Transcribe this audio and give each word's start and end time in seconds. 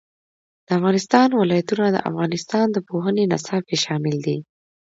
د 0.65 0.67
افغانستان 0.77 1.27
ولايتونه 1.33 1.85
د 1.91 1.97
افغانستان 2.09 2.65
د 2.71 2.77
پوهنې 2.87 3.23
نصاب 3.33 3.61
کې 3.69 3.77
شامل 3.85 4.15
دي. 4.25 4.37